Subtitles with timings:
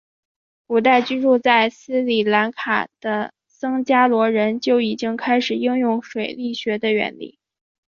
[0.65, 7.37] 古代居住在斯里兰卡的僧伽罗人就已经开始应用水力学的原理。